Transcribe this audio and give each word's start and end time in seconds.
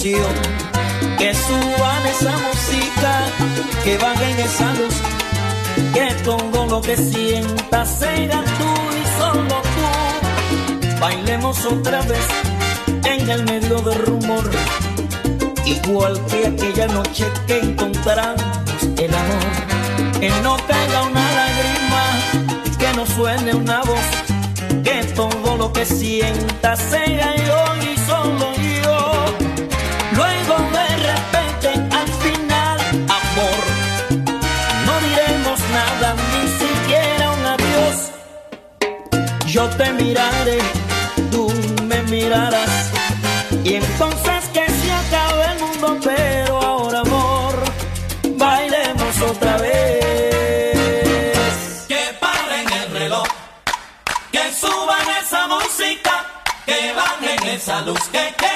Que 0.00 1.34
suban 1.34 2.06
esa 2.06 2.30
música, 2.30 3.26
que 3.82 3.98
bajen 3.98 4.38
esa 4.38 4.72
luz. 4.74 4.94
Que 5.92 6.14
todo 6.22 6.66
lo 6.66 6.80
que 6.80 6.96
sientas 6.96 7.98
sea 7.98 8.44
tú 8.58 8.70
y 8.94 9.18
solo 9.18 9.60
tú. 9.74 11.00
Bailemos 11.00 11.64
otra 11.64 12.00
vez 12.02 12.26
en 13.06 13.28
el 13.28 13.44
medio 13.44 13.80
del 13.80 13.98
rumor. 14.06 14.48
Igual 15.66 16.24
que 16.26 16.46
aquella 16.46 16.86
noche 16.86 17.26
que 17.48 17.58
encontramos 17.58 18.42
el 18.98 19.12
amor. 19.12 20.20
Que 20.20 20.30
no 20.44 20.56
caiga 20.68 21.02
una 21.02 21.26
lágrima, 21.40 22.04
que 22.78 22.96
no 22.96 23.04
suene 23.04 23.52
una 23.52 23.82
voz. 23.82 24.08
Que 24.84 25.02
todo 25.16 25.56
lo 25.56 25.72
que 25.72 25.84
sientas 25.84 26.78
sea 26.88 27.36
yo 27.36 27.87
Yo 39.58 39.68
te 39.70 39.92
miraré, 39.94 40.60
tú 41.32 41.52
me 41.82 42.00
mirarás, 42.04 42.92
y 43.64 43.74
entonces 43.74 44.44
que 44.54 44.64
se 44.70 44.92
acabe 44.92 45.52
el 45.52 45.58
mundo, 45.58 45.98
pero 46.04 46.62
ahora 46.62 47.00
amor, 47.00 47.64
bailemos 48.36 49.20
otra 49.20 49.56
vez. 49.56 50.76
Que 51.88 52.16
paren 52.20 52.72
el 52.72 52.90
reloj, 53.00 53.26
que 54.30 54.52
suban 54.52 55.06
esa 55.20 55.48
música, 55.48 56.24
que 56.64 56.92
bajen 56.92 57.48
esa 57.48 57.80
luz, 57.80 58.02
que 58.12 58.32
quiero 58.36 58.47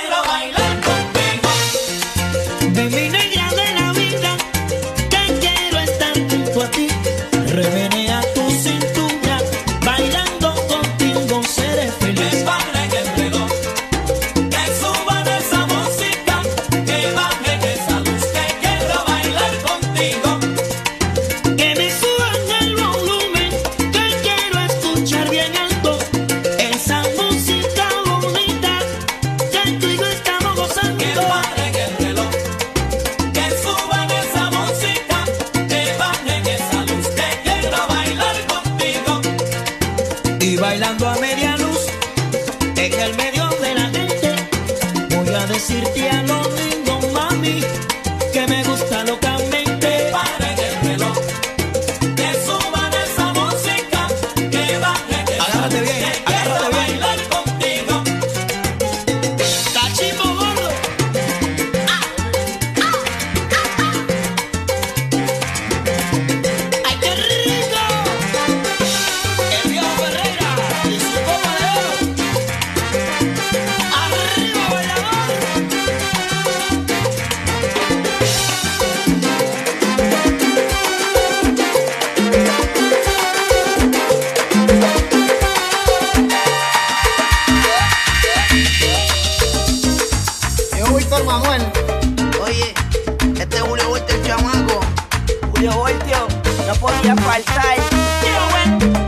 faltar. 97.32 97.76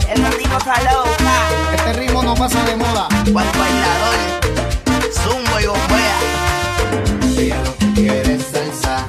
El 0.08 0.24
Rondino 0.24 0.58
Salón. 0.60 1.08
Este 1.74 1.92
ritmo 1.92 2.22
no 2.22 2.34
pasa 2.34 2.62
de 2.64 2.76
moda. 2.76 3.06
El 3.26 3.34
bailador, 3.34 4.18
zumbo 5.12 5.60
y 5.60 5.66
bombea. 5.66 6.18
Ella 7.36 7.58
lo 7.64 7.76
que 7.76 7.92
quiere 7.92 8.34
es 8.34 8.44
salsa, 8.46 9.06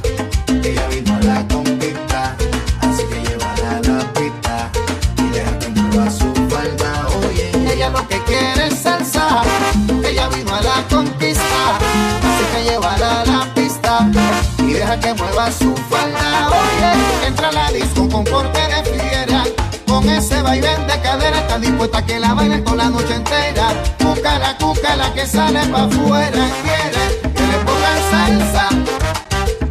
ella 0.63 0.87
vino 0.87 1.15
a 1.15 1.21
la 1.21 1.47
conquista, 1.47 2.35
así 2.81 3.03
que 3.09 3.21
llévala 3.25 3.77
a 3.77 3.81
la 3.89 4.13
pista 4.13 4.69
y 5.17 5.29
deja 5.29 5.59
que 5.59 5.69
mueva 5.69 6.11
su 6.11 6.33
falda. 6.49 7.07
Oye, 7.27 7.51
Ella 7.73 7.89
lo 7.89 8.07
que 8.07 8.19
quiere 8.23 8.67
es 8.67 8.79
salsa. 8.79 9.43
Ella 10.03 10.27
vino 10.29 10.55
a 10.55 10.61
la 10.61 10.83
conquista. 10.89 11.61
Así 12.27 12.45
que 12.51 12.63
llévala 12.69 13.21
a 13.21 13.25
la 13.25 13.53
pista. 13.53 14.09
Y 14.59 14.73
deja 14.73 14.99
que 14.99 15.13
mueva 15.13 15.51
su 15.51 15.73
falda. 15.89 16.49
Oye, 16.49 17.27
entra 17.27 17.49
a 17.49 17.51
la 17.51 17.71
disco 17.71 18.09
con 18.09 18.23
porte. 18.25 18.64
Baile 20.45 20.69
de 20.87 21.01
cadera 21.01 21.39
está 21.39 21.57
dispuesta 21.57 21.97
a 21.97 22.05
que 22.05 22.19
la 22.19 22.35
bailen 22.35 22.63
toda 22.63 22.77
la 22.77 22.89
noche 22.91 23.15
entera. 23.15 23.67
Cúcala, 23.97 24.55
cúcala 24.59 25.11
que 25.15 25.25
sale 25.25 25.65
pa' 25.71 25.85
afuera. 25.85 26.43
Quiere 26.63 27.03
que 27.35 27.43
le 27.51 27.57
pongan 27.65 27.99
salsa. 28.11 28.69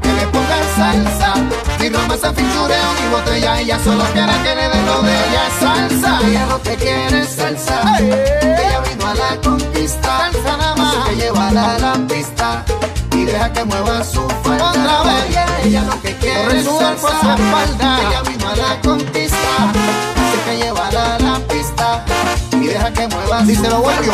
Que 0.02 0.12
le 0.18 0.26
pongan 0.34 0.64
salsa. 0.76 1.34
Ni 1.78 1.88
romance, 1.90 2.28
fichureo, 2.34 2.90
ni 3.00 3.06
botella. 3.14 3.60
Ella 3.60 3.78
solo 3.84 4.02
quiere 4.12 4.32
que 4.42 4.54
le 4.58 4.68
den 4.68 4.86
lo 4.86 5.02
de 5.02 5.12
ella. 5.12 5.44
Salsa. 5.60 6.12
Ella 6.26 6.46
lo 6.46 6.60
que 6.60 6.74
quiere 6.74 7.20
es 7.20 7.28
salsa. 7.28 7.76
Ella 8.00 8.80
vino 8.80 9.06
a 9.06 9.14
la 9.14 9.40
conquista. 9.44 10.18
Salsa 10.18 10.56
nada 10.56 10.74
más. 10.74 10.96
Así 10.96 11.10
que 11.10 11.16
llévala 11.22 11.74
a 11.76 11.78
la 11.78 11.92
pista. 12.08 12.64
Y 13.12 13.24
deja 13.24 13.52
que 13.52 13.64
mueva 13.64 14.02
su 14.02 14.28
falda. 14.42 14.70
Otra 14.70 15.02
vez. 15.04 15.66
Ella 15.66 15.82
lo 15.82 16.02
que 16.02 16.16
quiere 16.16 16.58
es 16.58 16.66
salsa. 16.66 17.36
Ella 17.78 18.22
vino 18.26 18.48
a 18.48 18.56
la 18.56 18.80
conquista. 18.80 20.23
Llévala 20.56 21.16
a 21.16 21.18
la 21.18 21.38
pista. 21.48 22.04
Y 22.52 22.66
deja 22.66 22.92
que 22.92 23.08
mueva 23.08 23.42
Díselo, 23.42 23.80
vuelvo. 23.80 24.12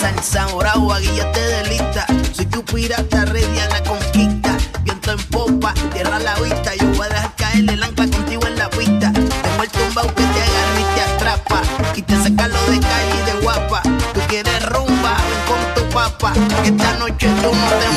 Salsa 0.00 0.46
bravo, 0.54 0.94
guillete 1.00 1.40
de 1.40 1.64
lista. 1.68 2.06
Soy 2.32 2.46
tu 2.46 2.64
pirata, 2.64 3.24
ready 3.24 3.46
la 3.70 3.82
conquista. 3.82 4.56
Viento 4.82 5.12
en 5.12 5.22
popa, 5.24 5.72
tierra 5.92 6.16
a 6.16 6.20
la 6.20 6.34
vista. 6.36 6.74
Yo 6.76 6.86
voy 6.88 7.06
a 7.06 7.08
dejar 7.08 7.34
caer 7.36 7.70
el 7.70 7.82
ancla 7.82 8.06
contigo 8.08 8.46
en 8.46 8.58
la 8.58 8.68
pista. 8.70 9.12
Tengo 9.12 9.62
el 9.62 9.70
tumbao 9.70 10.06
que 10.14 10.22
te 10.22 10.42
agarra 10.42 10.80
y 10.80 10.94
te 10.94 11.00
atrapa. 11.02 11.62
Y 11.96 12.02
te 12.02 12.16
saca 12.22 12.48
lo 12.48 12.60
de 12.70 12.80
calle 12.80 13.14
y 13.22 13.30
de 13.30 13.42
guapa. 13.42 13.82
Tú 14.14 14.20
quieres 14.28 14.66
rumba, 14.66 15.16
ven 15.28 15.42
con 15.48 15.74
tu 15.74 15.94
papa. 15.94 16.32
Esta 16.64 16.92
noche 16.98 17.28
tú 17.42 17.50
no 17.54 17.68
te 17.80 17.88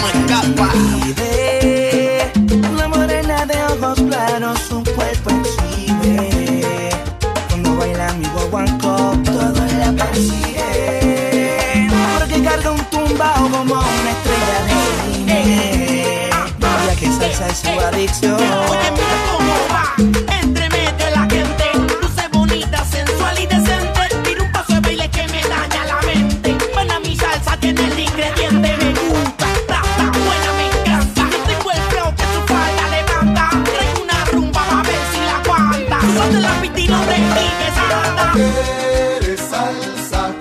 adicción. 17.94 18.36
Oye, 18.36 18.92
mira 18.92 19.18
cómo 19.31 19.54
va, 19.72 19.94
entremete 20.42 21.12
la 21.12 21.22
gente, 21.30 21.66
luce 22.01 22.28
bonita, 22.31 22.84
sensual 22.86 23.40
y 23.40 23.45
decente. 23.45 24.01
Tira 24.24 24.44
un 24.44 24.51
paso 24.51 24.74
de 24.74 24.80
baile 24.80 25.10
que 25.10 25.28
me 25.28 25.42
daña 25.42 25.86
la 25.86 26.01
mente. 26.01 26.57
Buena 26.74 27.00
mi 27.00 27.16
salsa 27.16 27.57
tiene 27.57 27.86
el 27.86 28.00
ingrediente, 28.00 28.78
me 28.78 28.94
gusta, 28.94 29.45
rata, 29.69 30.06
buena 30.28 30.50
me 30.57 30.66
encanta. 30.68 31.24
Tengo 31.48 31.72
el 31.72 31.81
flow 31.90 32.10
que 32.16 32.25
tu 32.34 32.42
falda 32.54 32.84
levanta. 32.95 33.50
Traigo 33.63 34.01
una 34.04 34.25
rumba 34.31 34.63
a 34.80 34.84
ver 34.84 35.01
si 35.12 35.19
la 35.30 35.36
aguanta. 35.38 36.00
Son 36.01 36.34
de 36.34 36.39
la 36.42 36.54
pista 36.62 36.80
y 36.80 36.88
no 36.88 37.00
te 37.01 37.16
anda. 37.16 38.31
quiere 38.34 39.38
salsa, 39.38 40.31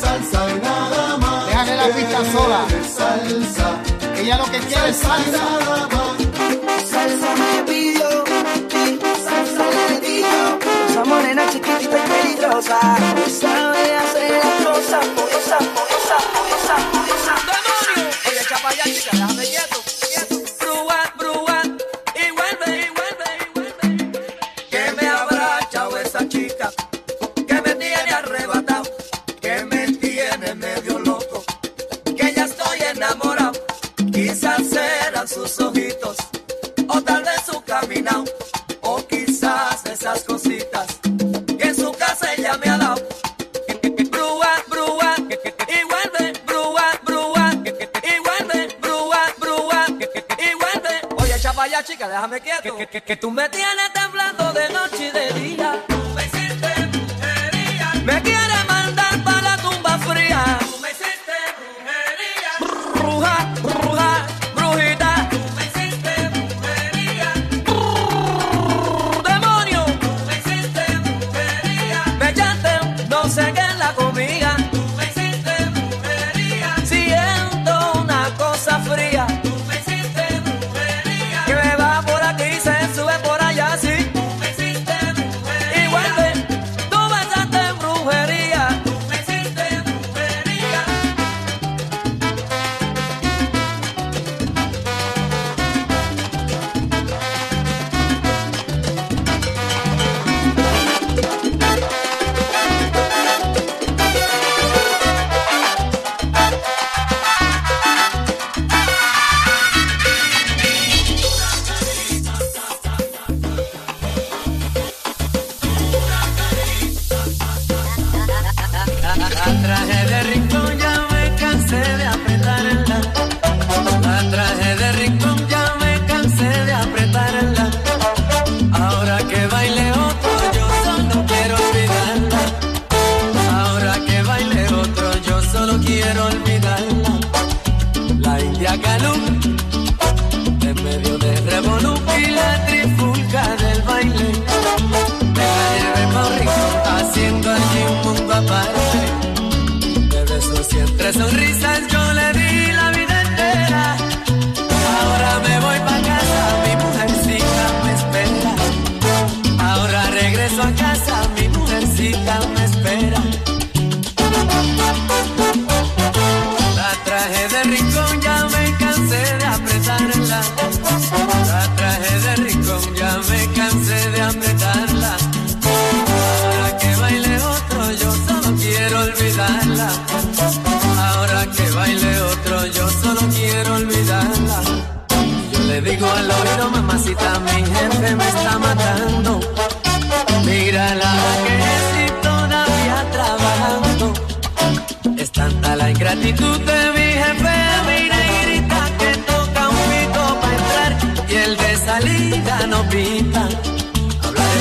salsa 0.00 0.40
y 0.50 0.60
nada 0.60 1.16
más. 1.18 1.46
Déjale 1.46 1.76
la 1.76 1.88
pista 1.96 2.18
sola. 2.32 2.60
Salsa, 2.96 3.68
Ella 4.18 4.36
lo 4.38 4.44
que 4.50 4.58
quiere 4.60 4.88
es 4.90 4.96
salsa. 4.96 5.75
sus 35.26 35.58
ojitos, 35.60 36.16
o 36.88 37.02
tal 37.02 37.22
vez 37.24 37.42
su 37.44 37.60
caminado, 37.62 38.24
o 38.82 38.96
quizás 39.06 39.84
esas 39.86 40.22
cositas 40.24 40.86
que 41.58 41.64
en 41.64 41.74
su 41.74 41.92
casa 41.92 42.32
ella 42.34 42.56
me 42.58 42.68
ha 42.70 42.78
dado. 42.78 43.02
Brúa, 44.10 44.52
brúa, 44.68 45.16
y 45.18 45.84
vuelve, 45.84 46.32
brúa, 46.46 47.00
brúa, 47.04 47.52
y 47.64 48.18
vuelve, 48.20 48.76
brúa, 48.80 49.22
brúa, 49.38 49.86
y 49.88 50.54
vuelve. 50.54 51.22
Oye, 51.22 51.40
chapa 51.40 51.66
ya, 51.66 51.82
chica, 51.82 52.08
déjame 52.08 52.40
quieto, 52.40 52.62
que, 52.62 52.86
que, 52.86 52.86
que, 52.86 53.02
que 53.02 53.16
tú 53.16 53.30
me 53.30 53.48
tienes 53.48 53.95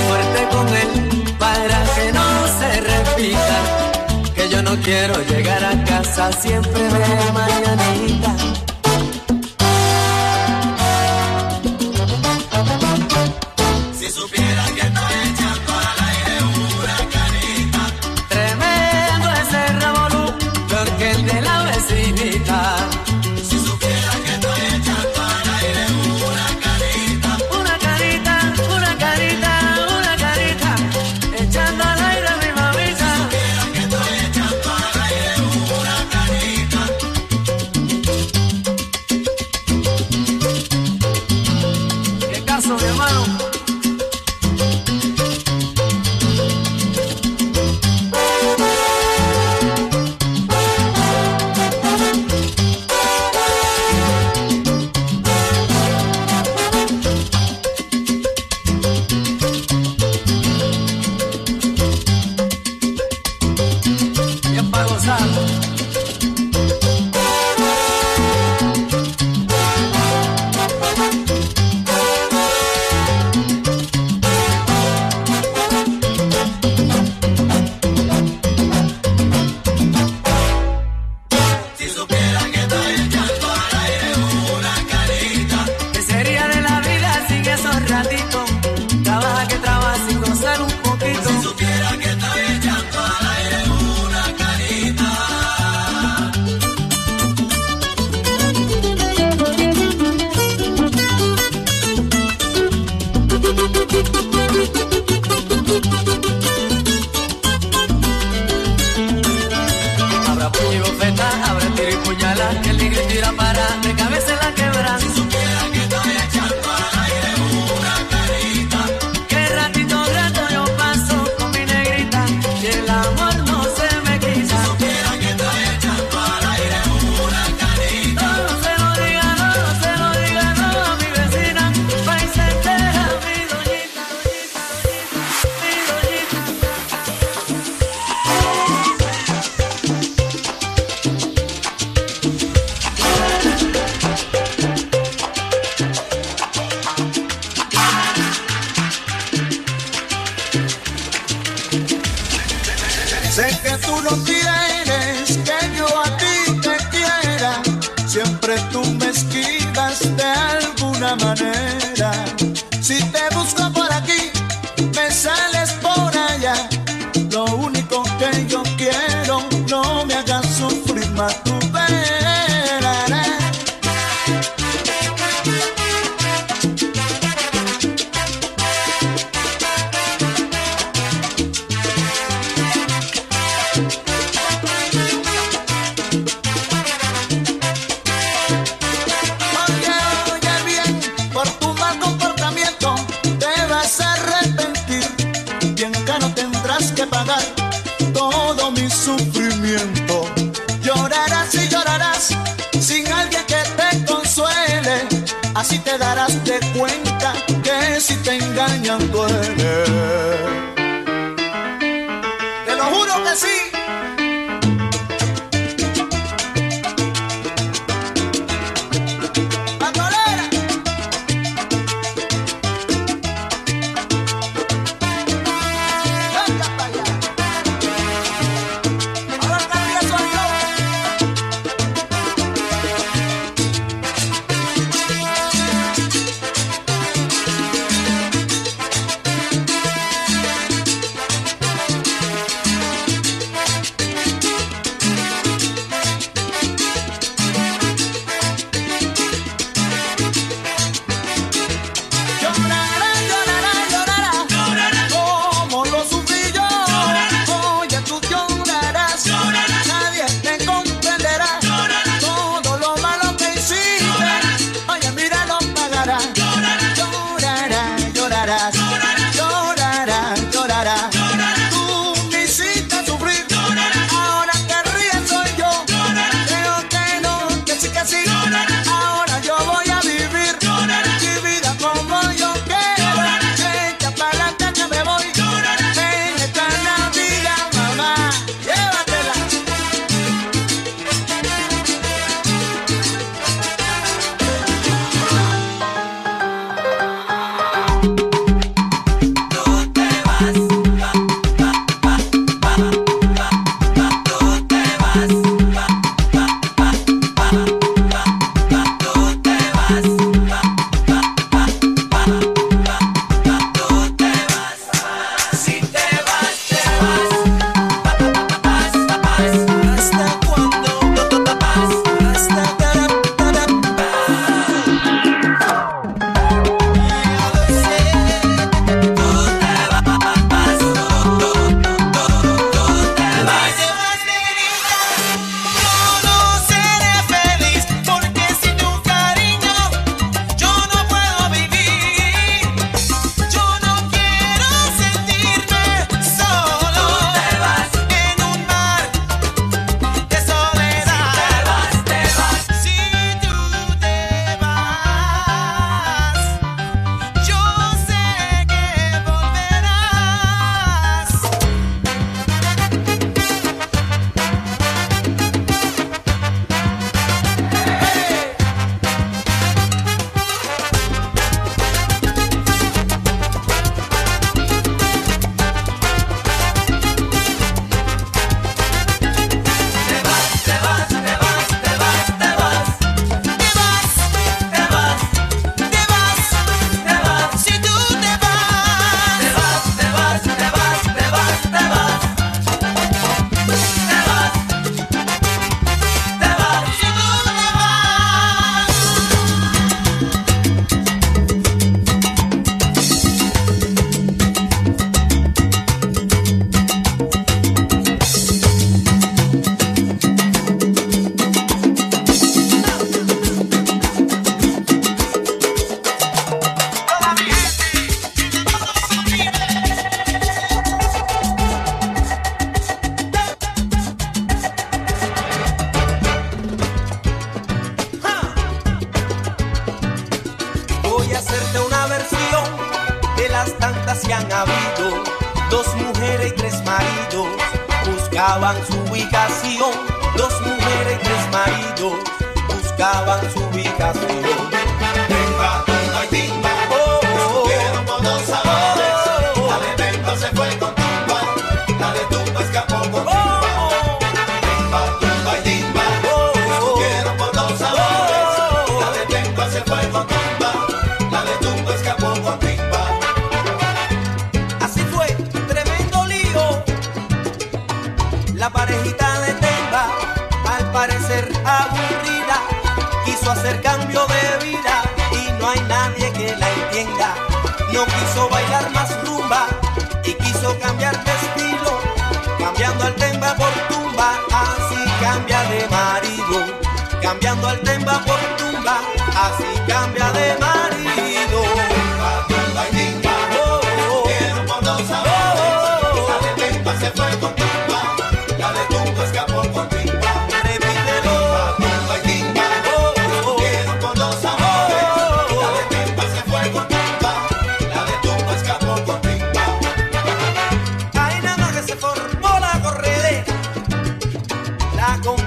Fuerte 0.07 0.47
con 0.51 0.67
él 0.69 1.35
para 1.39 1.83
que 1.95 2.11
no 2.11 2.27
se 2.59 2.81
repita. 2.81 3.57
Que 4.35 4.49
yo 4.49 4.61
no 4.61 4.75
quiero 4.81 5.21
llegar 5.23 5.63
a 5.63 5.83
casa 5.83 6.31
siempre 6.31 6.83
de 6.83 7.31
mañanita. 7.31 8.54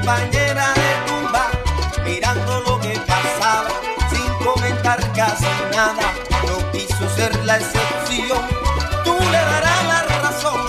compañera 0.09 0.73
de 0.73 0.91
tumba, 1.07 1.51
mirando 2.03 2.61
lo 2.61 2.81
que 2.81 2.99
pasaba, 3.01 3.69
sin 4.11 4.47
comentar 4.47 4.99
casi 5.13 5.45
nada, 5.71 6.15
no 6.47 6.73
quiso 6.73 7.07
ser 7.15 7.37
la 7.45 7.59
excepción. 7.59 8.41
Tú 9.05 9.15
le 9.21 9.39
darás 9.39 9.85
la 9.85 10.03
razón, 10.23 10.61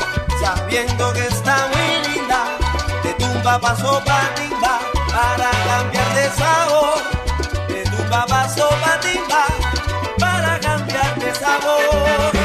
sabiendo 0.42 1.14
que 1.14 1.28
está 1.28 1.70
muy 1.74 2.14
linda, 2.14 2.58
de 3.02 3.14
tumba 3.14 3.62
pasó 3.62 4.04
patimba, 4.04 4.80
para 5.10 5.52
cambiar 5.70 6.14
de 6.16 6.30
sabor, 6.32 7.00
de 7.70 7.84
tumba 7.92 8.26
pasó 8.28 8.68
patimba, 8.84 9.46
para 10.20 10.60
cambiar 10.60 11.18
de 11.18 11.34
sabor. 11.34 12.39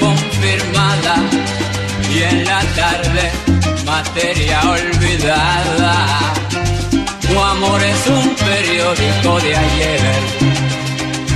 confirmada 0.00 1.16
y 2.14 2.22
en 2.22 2.44
la 2.44 2.60
tarde 2.76 3.30
materia 3.84 4.60
olvidada. 4.62 6.34
Tu 7.20 7.38
amor 7.38 7.82
es 7.82 8.06
un 8.06 8.34
periódico 8.34 9.40
de 9.40 9.56
ayer. 9.56 10.00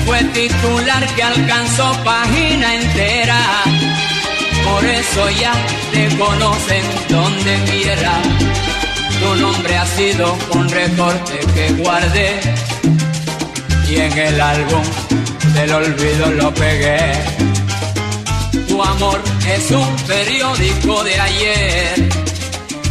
Fue 0.07 0.23
titular 0.25 1.07
que 1.15 1.23
alcanzó 1.23 1.93
página 2.05 2.75
entera. 2.75 3.41
Por 4.65 4.85
eso 4.85 5.31
ya 5.41 5.53
te 5.93 6.17
conocen 6.17 6.85
donde 7.09 7.55
quiera. 7.71 8.13
Tu 9.21 9.35
nombre 9.37 9.77
ha 9.77 9.87
sido 9.87 10.37
un 10.53 10.69
recorte 10.69 11.41
que 11.55 11.73
guardé 11.83 12.41
y 13.89 13.97
en 13.97 14.19
el 14.19 14.41
álbum 14.41 14.85
del 15.55 15.73
olvido 15.73 16.31
lo 16.33 16.55
pegué 16.55 17.48
tu 18.79 18.85
amor 18.85 19.21
es 19.45 19.73
un 19.73 19.97
periódico 20.07 21.03
de 21.03 21.19
ayer 21.19 22.09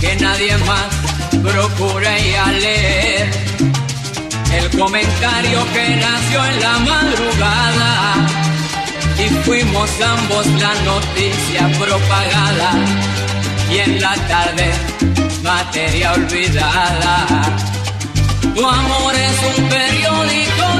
que 0.01 0.17
nadie 0.17 0.57
más 0.69 0.89
procura 1.41 2.19
ir 2.19 2.35
a 2.35 2.51
leer. 2.51 3.31
El 4.51 4.69
comentario 4.77 5.59
que 5.73 5.95
nació 5.95 6.45
en 6.45 6.59
la 6.59 6.79
madrugada 6.79 8.27
y 9.17 9.29
fuimos 9.45 9.89
ambos 10.01 10.45
la 10.59 10.73
noticia 10.91 11.69
propagada 11.79 12.71
y 13.71 13.77
en 13.77 14.01
la 14.01 14.15
tarde 14.27 14.69
materia 15.41 16.11
olvidada. 16.11 17.25
Tu 18.53 18.67
amor 18.67 19.13
es 19.15 19.57
un 19.57 19.69
periódico 19.69 20.76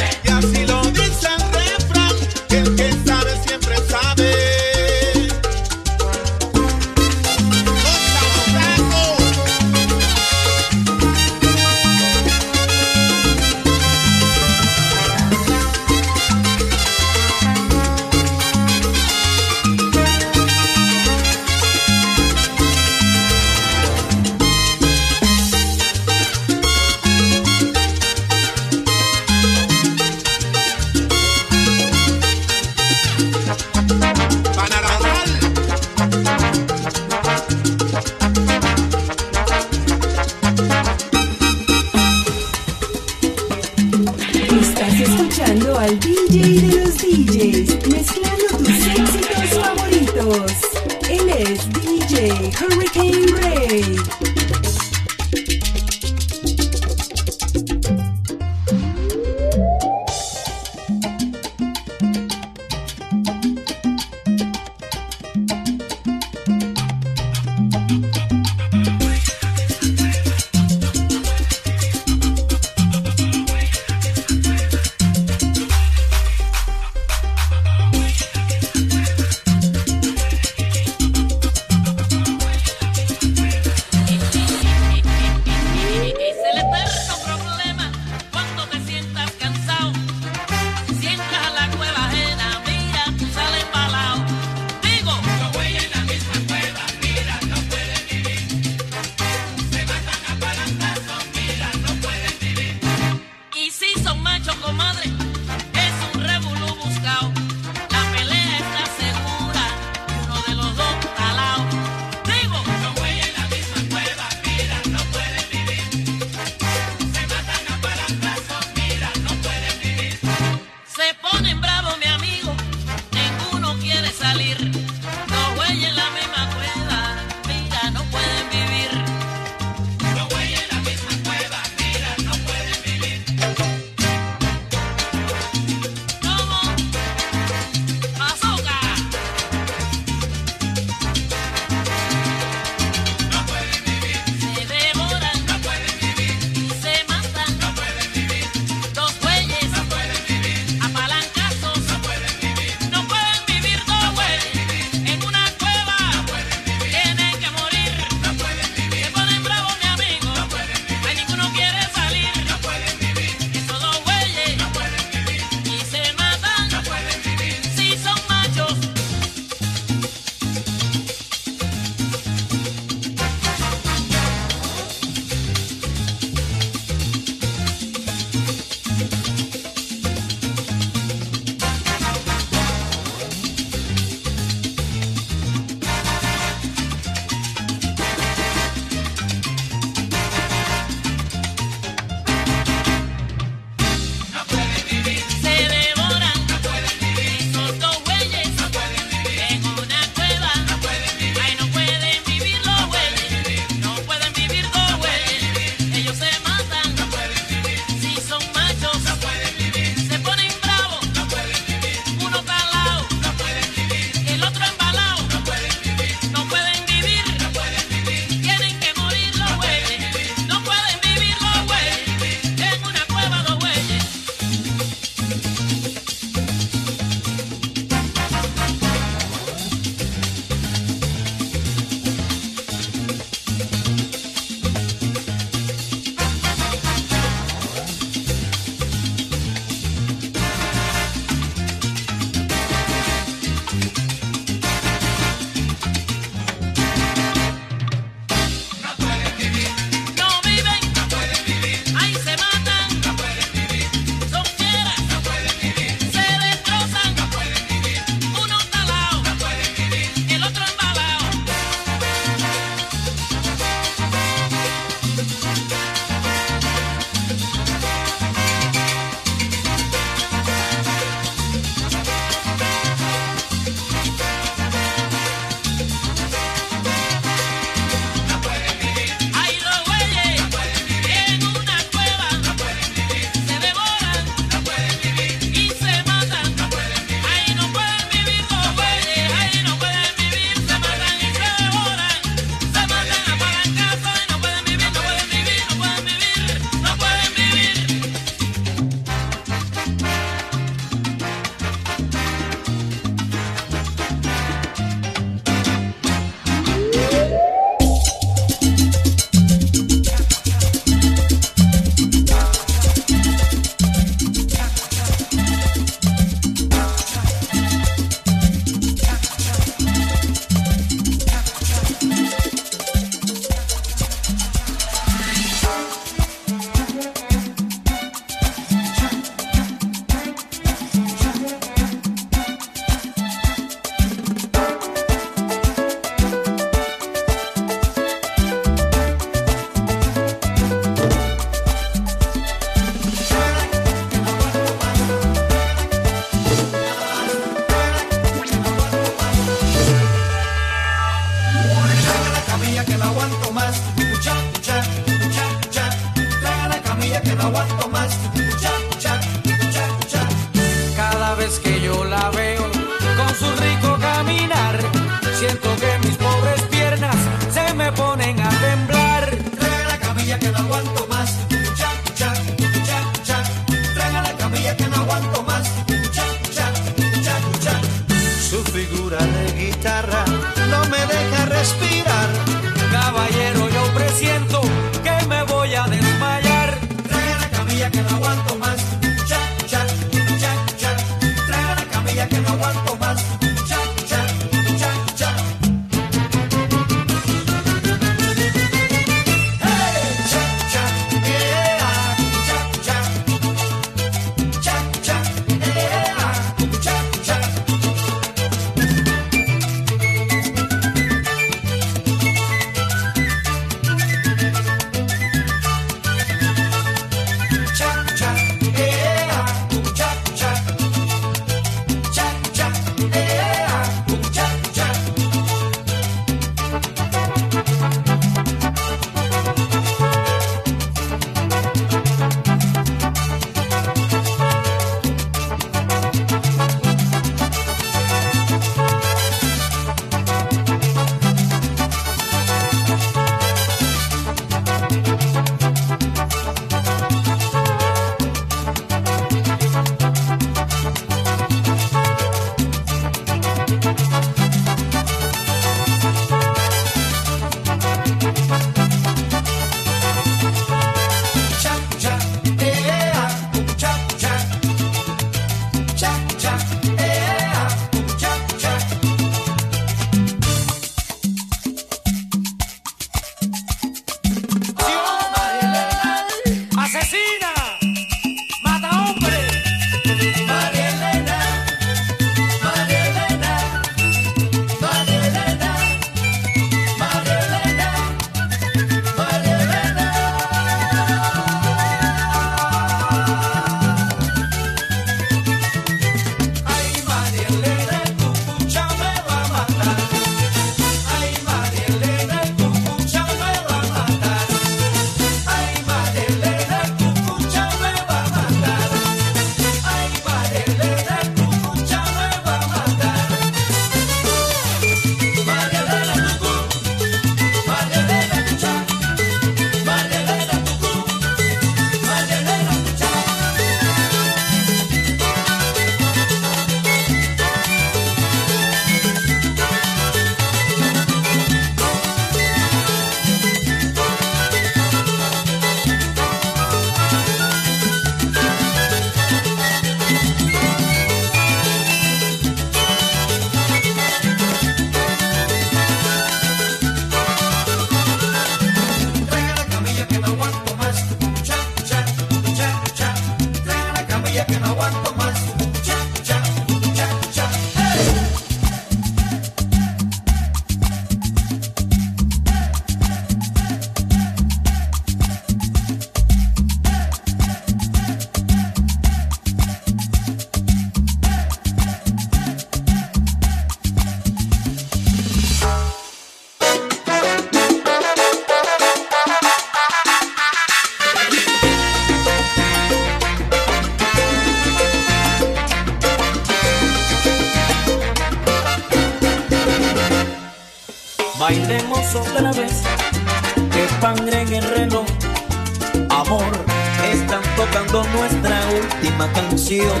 canción, 599.32 600.00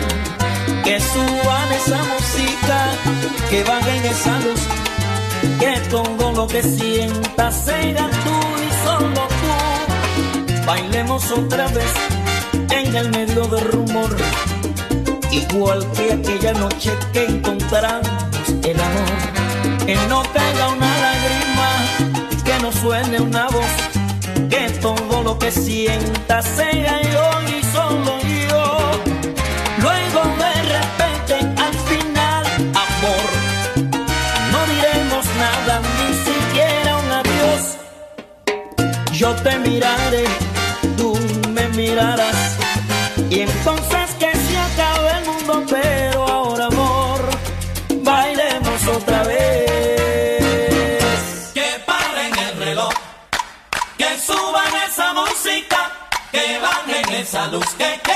que 0.84 1.00
suban 1.00 1.72
esa 1.72 1.98
música, 2.04 2.78
que 3.48 3.64
bajen 3.64 4.04
esa 4.04 4.38
luz, 4.40 4.60
que 5.58 5.80
todo 5.90 6.32
lo 6.32 6.46
que 6.46 6.62
sientas 6.62 7.64
será 7.64 8.08
tú 8.24 8.36
y 8.66 8.84
solo 8.84 9.22
tú. 9.40 10.66
Bailemos 10.66 11.30
otra 11.30 11.66
vez 11.68 11.92
en 12.70 12.94
el 12.94 13.10
medio 13.10 13.44
del 13.46 13.64
rumor, 13.72 14.16
igual 15.30 15.86
que 15.92 16.12
aquella 16.12 16.52
noche 16.54 16.92
que 17.12 17.24
encontramos 17.24 18.08
el 18.64 18.80
amor, 18.80 19.86
que 19.86 19.96
no 20.08 20.22
caiga 20.32 20.68
una 20.68 20.92
lágrima, 21.06 21.70
que 22.44 22.58
no 22.62 22.72
suene 22.72 23.20
una 23.20 23.48
voz, 23.48 23.74
que 24.48 24.70
todo 24.80 25.22
lo 25.22 25.38
que 25.38 25.50
sientas 25.50 26.44
sea 26.56 27.02
yo. 27.02 27.49
te 39.42 39.58
miraré, 39.58 40.24
tú 40.96 41.18
me 41.50 41.68
mirarás. 41.68 42.56
Y 43.28 43.40
entonces 43.40 44.10
que 44.18 44.32
se 44.34 44.58
acabe 44.58 45.10
el 45.18 45.24
mundo, 45.24 45.64
pero 45.68 46.26
ahora 46.28 46.66
amor, 46.66 47.20
bailemos 48.02 48.86
otra 48.88 49.22
vez. 49.24 50.42
Que 51.54 51.82
paren 51.86 52.38
el 52.48 52.56
reloj, 52.58 52.92
que 53.96 54.18
suban 54.18 54.72
esa 54.88 55.12
música, 55.14 55.90
que 56.32 56.58
bajen 56.60 57.14
esa 57.14 57.46
luz 57.48 57.68
que 57.78 58.09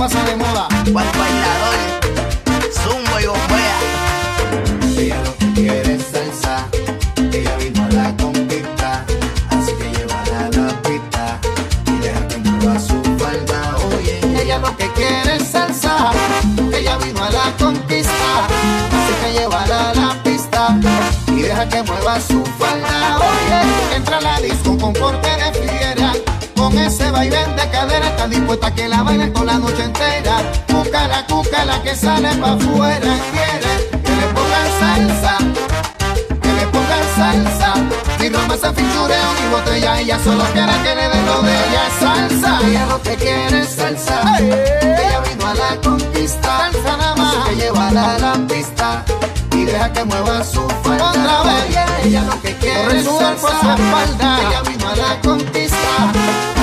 pasa 0.00 0.24
de 0.24 0.34
moda. 0.34 0.66
El 0.86 0.94
bailador. 0.94 1.76
Zumba 2.72 3.20
y 3.20 3.26
bombea. 3.26 3.78
Ella 4.96 5.18
lo 5.22 5.36
que 5.36 5.52
quiere 5.52 5.94
es 5.96 6.04
salsa, 6.10 6.66
ella 7.30 7.54
vino 7.58 7.84
a 7.84 7.88
la 7.90 8.16
conquista, 8.16 9.04
así 9.50 9.72
que 9.78 9.88
llévala 9.96 10.38
a 10.46 10.50
la 10.58 10.68
pista 10.82 11.38
y 11.86 11.98
deja 11.98 12.28
que 12.28 12.38
mueva 12.38 12.80
su 12.80 12.98
falda. 13.20 13.76
Oye, 13.94 14.20
Ella 14.42 14.58
lo 14.58 14.74
que 14.78 14.90
quiere 14.92 15.36
es 15.36 15.46
salsa. 15.46 16.12
Ella 16.72 16.96
vino 16.96 17.22
a 17.22 17.30
la 17.30 17.46
conquista. 17.58 18.30
Así 18.96 19.12
que 19.20 19.32
llévala 19.38 19.90
a 19.90 19.94
la 19.94 20.22
pista 20.22 20.80
y 21.26 21.42
deja 21.42 21.68
que 21.68 21.82
mueva 21.82 22.18
su 22.22 22.42
falda. 22.58 23.18
Oye, 23.18 23.96
entra 23.96 24.16
a 24.16 24.20
la 24.22 24.40
disco 24.40 24.78
con 24.78 24.94
porte 24.94 25.28
de. 25.28 25.59
Con 26.70 26.78
ese 26.78 27.10
baile 27.10 27.36
de 27.36 27.70
cadera 27.70 28.06
está 28.06 28.28
dispuesta 28.28 28.68
a 28.68 28.74
que 28.74 28.88
la 28.88 29.02
bailen 29.02 29.32
toda 29.32 29.46
la 29.46 29.58
noche 29.58 29.82
entera. 29.82 30.36
Cúcala, 30.68 31.26
cúcala 31.26 31.82
que 31.82 31.96
sale 31.96 32.28
pa' 32.36 32.52
afuera. 32.52 33.12
Quiere 33.32 34.02
que 34.04 34.12
le 34.16 34.26
pongan 34.34 34.68
salsa 34.78 35.38
que 36.40 36.52
le 36.52 36.66
pongan 36.68 37.06
salsa. 37.16 37.74
Ni 38.20 38.28
romance, 38.28 38.72
fichureo, 38.72 39.30
ni 39.40 39.48
botella, 39.50 40.00
ella 40.00 40.18
solo 40.22 40.44
quiere 40.52 40.72
que 40.84 40.94
le 40.94 41.08
den 41.08 41.26
lo 41.26 41.42
de 41.42 41.52
ella 41.52 41.84
salsa. 41.98 42.60
Ella 42.64 42.86
lo 42.86 43.02
que 43.02 43.16
quiere 43.16 43.60
es 43.60 43.68
salsa. 43.70 44.38
Ella 44.38 45.20
vino 45.28 45.46
a 45.48 45.54
la 45.54 45.80
conquista. 45.82 46.70
Salsa 46.72 46.96
nada 46.96 47.16
más. 47.16 47.34
Así 47.34 47.50
que 47.50 47.56
llévala 47.56 48.14
a 48.14 48.18
la 48.18 48.32
pista 48.46 49.04
y 49.52 49.64
deja 49.64 49.92
que 49.92 50.04
mueva 50.04 50.44
su 50.44 50.68
falda. 50.84 51.10
Otra 51.10 51.42
vez. 51.42 51.76
Ella 52.04 52.22
lo 52.22 52.40
que 52.40 52.54
quiere 52.56 52.98
es 53.00 53.04
salsa. 53.04 53.40
Su 53.40 53.70
espalda. 53.70 54.38
Ella 54.40 54.62
vino 54.62 54.88
a 54.88 54.96
la 54.96 55.20
conquista. 55.20 56.59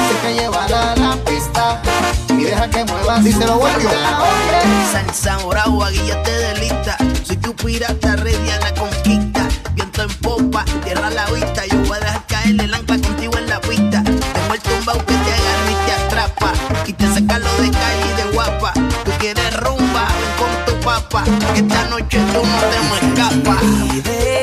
Así 0.68 0.74
que 0.74 0.74
llévala 0.74 0.92
a 0.92 0.96
la 0.96 1.16
pista 1.24 1.82
y 2.30 2.44
deja 2.44 2.70
que 2.70 2.84
mueva 2.86 3.22
su 3.24 3.32
falda. 3.32 4.20
Oye. 4.22 4.92
Salsa 4.92 5.38
bravo, 5.48 5.86
guillate 5.90 6.32
de 6.32 6.56
lista. 6.60 6.98
Soy 7.24 7.38
tu 7.38 7.56
pirata, 7.56 8.16
ready 8.18 8.50
a 8.50 8.60
la 8.60 8.74
conquista. 8.74 9.48
Viento 9.76 10.04
en 10.04 10.10
popa, 10.16 10.66
tierra 10.84 11.08
a 11.08 11.12
la 11.12 11.26
vista. 11.28 11.66
Yo 11.68 11.78
voy 11.80 11.98
a 11.98 12.00
dejar 12.00 12.26
caer 12.28 12.62
el 12.62 12.74
ancla 12.74 12.98
contigo 12.98 13.38
en 13.38 13.50
la 13.50 13.62
pista. 13.62 14.04
Tengo 14.04 14.54
el 14.54 14.62
tumbao 14.62 14.98
que 15.06 15.14
te 15.14 15.34
agarra 15.34 15.72
y 15.72 15.76
te 15.86 15.94
atrapa. 15.94 16.54
Y 16.86 16.94
te 16.94 17.08
saca 17.08 17.40
lo 17.40 17.52
de 17.62 17.72
calle 17.72 18.06
y 18.06 18.18
de 18.18 18.32
guapa. 18.34 18.74
Tú 19.06 19.12
quieres 19.20 19.58
rumba, 19.58 20.08
ven 20.20 20.34
con 20.38 20.66
tu 20.66 20.86
papa. 20.86 21.24
Que 21.54 21.62
esta 21.62 21.84
noche 21.86 22.20
tú 22.34 22.46
no 22.46 22.60
te 22.60 22.80
me 22.90 23.22
escapas. 23.22 24.37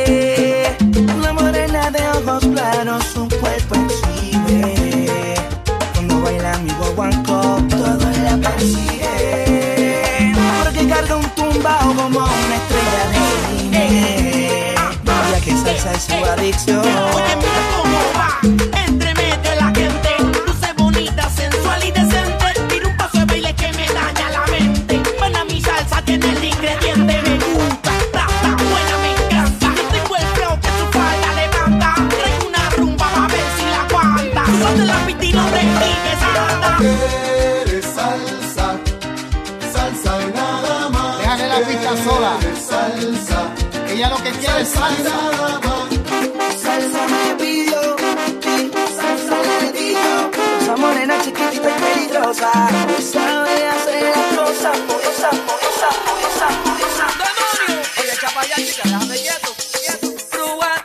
Es 15.95 16.03
su 16.03 16.25
adicción. 16.25 16.81
Oye, 16.81 17.37
mira 17.37 17.63
cómo 17.77 17.99
va, 18.17 18.39
entremete 18.87 19.57
la 19.57 19.67
gente, 19.67 20.11
luce 20.47 20.73
bonita, 20.77 21.29
sensual 21.31 21.85
y 21.85 21.91
decente. 21.93 22.45
Tira 22.69 22.89
un 22.89 22.97
paso 22.97 23.19
de 23.19 23.25
baile 23.27 23.55
que 23.55 23.73
me 23.73 23.87
daña 23.87 24.31
la 24.31 24.47
mente. 24.51 25.01
Buena 25.19 25.45
mi 25.45 25.61
salsa 25.61 26.03
tiene 26.03 26.29
el 26.31 26.45
ingrediente, 26.45 27.23
me 27.23 27.39
gusta, 27.39 27.91
está 27.99 28.27
buena, 28.73 28.95
me 29.03 29.11
encanta. 29.13 29.67
Yo 29.77 29.83
tengo 29.95 30.17
el 30.17 30.27
flow 30.35 30.61
que 30.61 30.69
su 30.79 30.87
falda 30.97 31.29
levanta. 31.41 31.95
Traigo 32.09 32.49
una 32.49 32.71
rumba, 32.77 33.07
a 33.25 33.29
ver 33.29 33.47
si 33.57 33.65
la 33.75 33.83
aguanta. 33.83 34.45
Son 34.47 34.87
la 34.87 35.07
pista 35.07 35.25
y 35.25 35.33
no 35.33 35.45
te 35.47 35.61
anda. 35.61 36.77
quiere 36.79 37.83
salsa, 37.83 38.67
salsa 39.73 40.23
y 40.23 40.33
nada 40.33 40.89
más. 40.91 41.19
Déjale 41.19 41.49
la 41.49 41.61
pista 41.61 41.91
sola. 42.05 42.37
Quiere 42.41 42.57
salsa, 42.57 43.41
Ella 43.89 44.09
lo 44.11 44.17
que 44.17 44.31
quiere 44.33 44.63
es 44.63 44.69
salsa. 44.69 45.14
Chiquitita 51.51 51.53
y 51.53 51.95
peligrosa, 51.95 52.53
sabe 53.13 53.69
hacer 53.69 54.03
las 54.17 54.39
cosas, 54.39 54.79
moviosas, 54.87 55.35
moviosas, 55.47 55.95
moviosas, 56.07 56.53
moviosas. 56.65 57.13
¡Demonio! 57.19 57.83
Oye, 58.01 58.13
chapa 58.21 58.43
ya, 58.47 58.57
chica, 58.57 58.83
déjame 58.85 59.17
quieto, 59.17 59.55
quieto. 59.73 60.09
Brúa, 60.33 60.85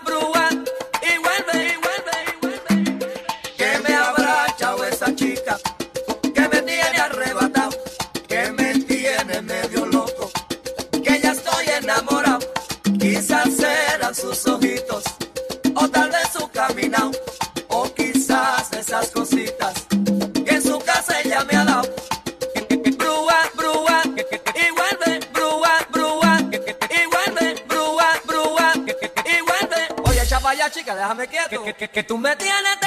Que, 31.79 31.87
que, 31.87 32.03
tú 32.03 32.17
me 32.17 32.35
tienes 32.35 32.81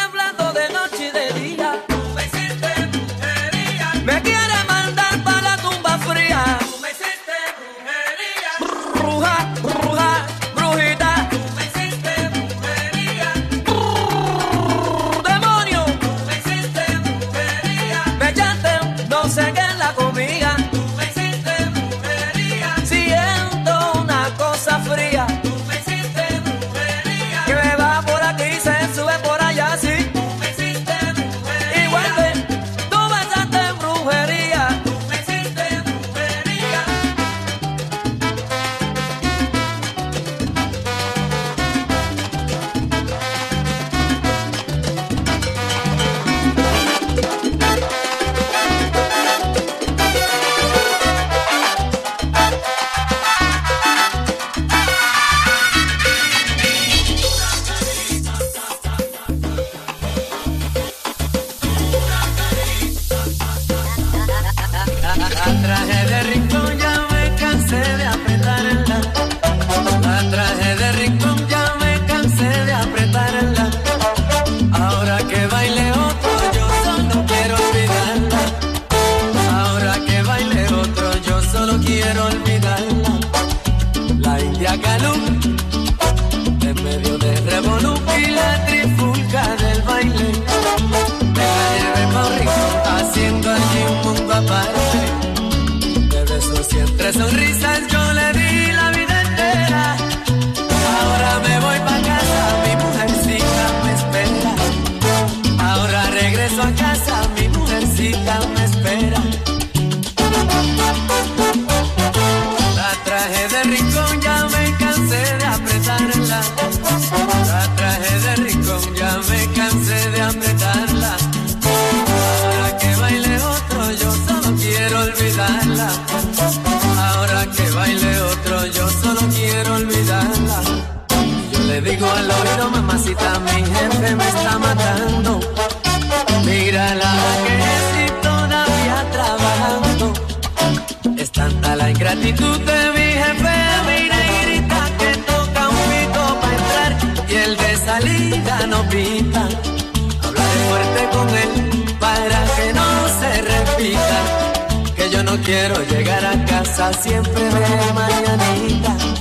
no 155.37 155.43
quiero 155.43 155.83
llegar 155.85 156.25
a 156.27 156.45
casa 156.45 156.93
siempre 156.93 157.43
de 157.43 157.93
mañanita. 157.95 159.12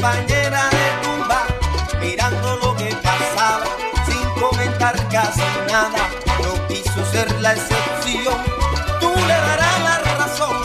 compañera 0.00 0.62
de 0.70 1.02
tumba, 1.02 1.46
mirando 2.00 2.56
lo 2.56 2.74
que 2.74 2.88
pasaba, 3.02 3.66
sin 4.06 4.42
comentar 4.42 4.96
casi 5.08 5.42
nada, 5.70 6.08
no 6.42 6.66
quiso 6.68 7.04
ser 7.12 7.30
la 7.42 7.52
excepción. 7.52 8.34
Tú 8.98 9.12
le 9.14 9.34
darás 9.34 9.80
la 9.84 9.98
razón, 10.16 10.56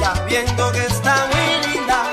sabiendo 0.00 0.70
que 0.70 0.86
está 0.86 1.26
muy 1.26 1.72
linda, 1.72 2.04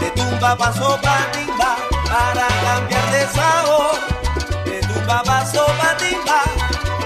de 0.00 0.10
tumba 0.12 0.56
pasó 0.56 0.98
patimba, 1.02 1.76
para 2.08 2.48
cambiar 2.64 3.10
de 3.12 3.26
sabor, 3.26 3.98
de 4.64 4.80
tumba 4.86 5.22
pasó 5.24 5.66
patimba, 5.82 6.40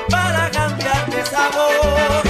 para 0.08 0.50
cambiar 0.52 1.10
de 1.10 1.26
sabor. 1.26 2.25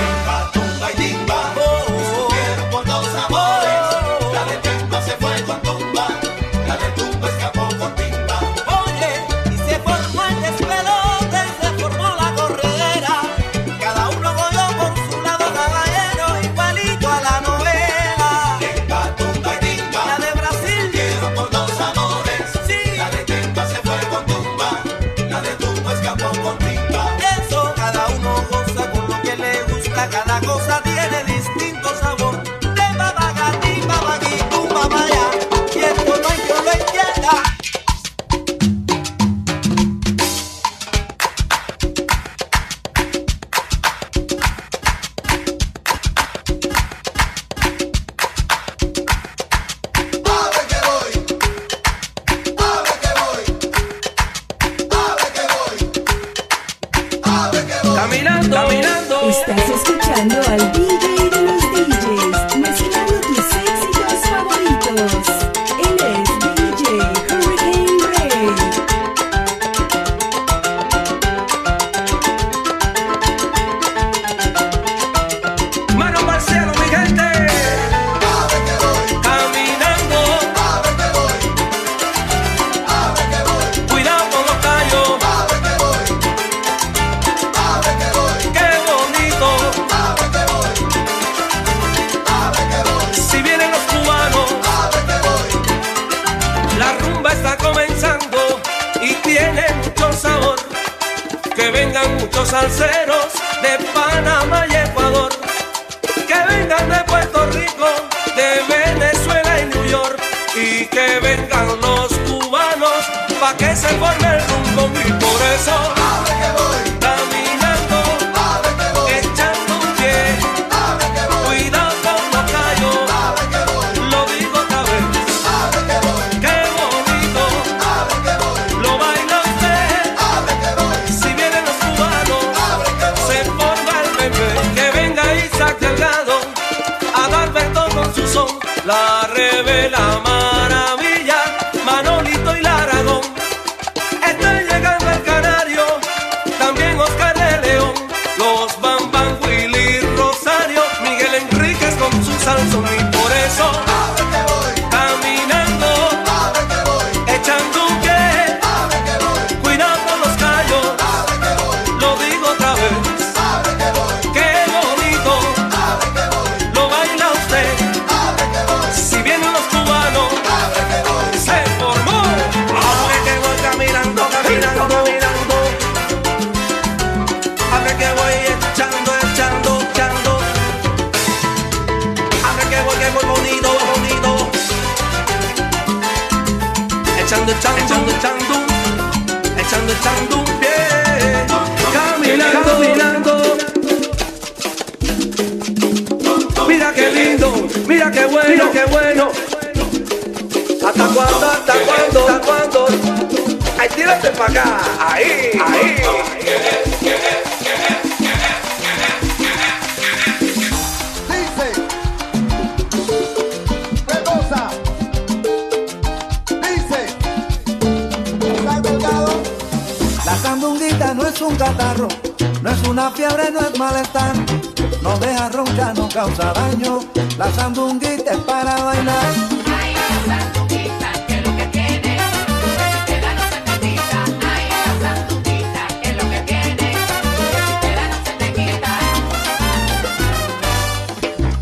causa 226.16 226.50
daño. 226.54 227.00
La 227.36 227.52
sandunguita 227.52 228.32
es 228.32 228.38
para 228.38 228.74
bailar. 228.84 229.34
Ay, 229.78 229.94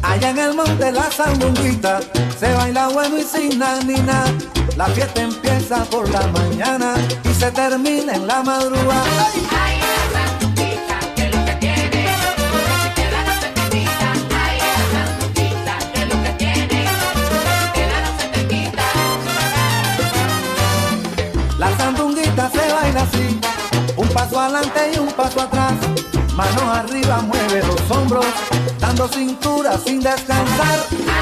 Allá 0.02 0.30
en 0.30 0.38
el 0.38 0.54
monte 0.54 0.92
la 0.92 1.10
sandunguita 1.10 2.00
se 2.38 2.52
baila 2.54 2.88
bueno 2.90 3.18
y 3.18 3.24
sin 3.24 3.58
nanina. 3.58 4.24
La 4.76 4.86
fiesta 4.86 5.22
empieza 5.22 5.84
por 5.86 6.08
la 6.10 6.28
mañana 6.28 6.94
y 7.24 7.34
se 7.34 7.50
termina 7.50 8.14
en 8.14 8.28
la 8.28 8.44
madrugada. 8.44 9.32
paso 24.14 24.40
adelante 24.40 24.92
y 24.94 24.98
un 24.98 25.08
paso 25.08 25.40
atrás. 25.40 25.72
Manos 26.34 26.62
arriba, 26.62 27.20
mueve 27.22 27.62
los 27.66 27.90
hombros, 27.90 28.26
dando 28.78 29.08
cintura 29.08 29.76
sin 29.76 30.00
descansar. 30.00 31.13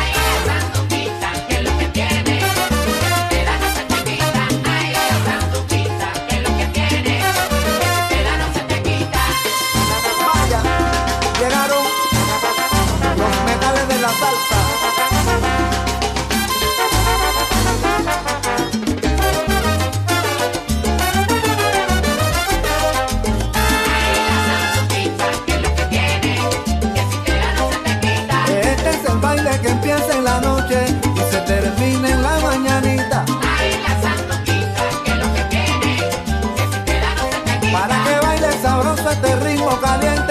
este 39.13 39.37
ritmo 39.37 39.79
caliente. 39.81 40.22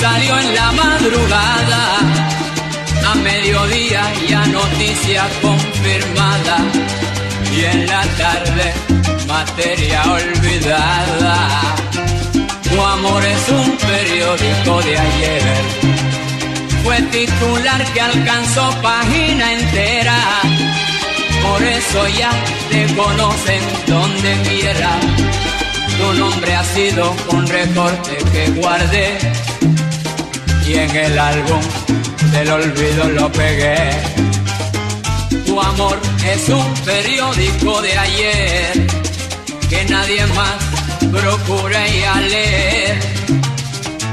Salió 0.00 0.38
en 0.38 0.54
la 0.54 0.72
madrugada, 0.72 1.98
a 3.10 3.14
mediodía 3.16 4.02
ya 4.28 4.46
noticia 4.46 5.28
confirmada. 5.40 6.58
Y 7.54 7.64
en 7.64 7.86
la 7.86 8.02
tarde 8.16 8.72
materia 9.26 10.02
olvidada. 10.12 11.36
Tu 12.68 12.80
amor 12.80 13.22
es 13.24 13.48
un 13.48 13.76
periódico 13.76 14.82
de 14.82 14.98
ayer, 14.98 15.42
fue 16.82 17.00
titular 17.02 17.84
que 17.92 18.00
alcanzó 18.00 18.64
página 18.82 19.52
entera, 19.52 20.18
por 21.42 21.62
eso 21.62 22.08
ya 22.20 22.32
te 22.70 22.94
conocen 22.94 23.62
donde 23.86 24.32
quiera. 24.48 24.90
Tu 25.98 26.12
nombre 26.18 26.54
ha 26.54 26.64
sido 26.64 27.14
un 27.28 27.46
recorte 27.46 28.16
que 28.32 28.50
guardé 28.60 29.41
y 30.72 30.74
en 30.74 30.96
el 30.96 31.18
álbum 31.18 31.60
del 32.32 32.50
olvido 32.50 33.04
lo 33.10 33.30
pegué. 33.30 33.90
Tu 35.44 35.60
amor 35.60 35.98
es 36.24 36.48
un 36.48 36.74
periódico 36.84 37.82
de 37.82 37.98
ayer 37.98 38.86
que 39.68 39.84
nadie 39.84 40.24
más 40.26 40.58
procura 41.10 41.86
ya 41.88 42.20
leer. 42.20 42.98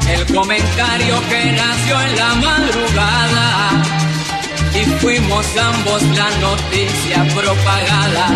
El 0.09 0.25
comentario 0.35 1.15
que 1.29 1.51
nació 1.51 2.01
en 2.01 2.15
la 2.17 2.33
madrugada 2.47 3.83
y 4.75 4.83
fuimos 5.01 5.45
ambos 5.57 6.01
la 6.17 6.29
noticia 6.47 7.23
propagada 7.35 8.27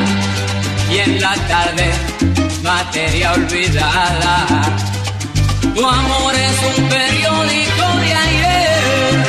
y 0.89 0.97
en 0.99 1.19
la 1.19 1.35
tarde 1.47 1.91
materia 2.63 3.33
olvidada. 3.33 4.82
Tu 5.75 5.83
amor 5.83 6.35
es 6.35 6.77
un 6.77 6.87
periódico 6.87 7.85
de 8.01 8.13
ayer. 8.13 9.25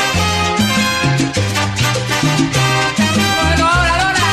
Lola, 3.59 3.95
Lola. 4.03 4.31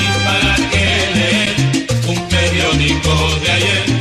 ¿Y 0.00 0.08
para 0.24 0.54
qué 0.70 0.86
leer 1.14 1.56
un 2.08 2.28
periódico 2.28 3.12
de 3.44 3.50
ayer? 3.50 3.91